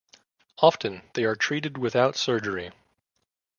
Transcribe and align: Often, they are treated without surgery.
Often, 0.57 1.03
they 1.13 1.25
are 1.25 1.35
treated 1.35 1.77
without 1.77 2.15
surgery. 2.15 2.71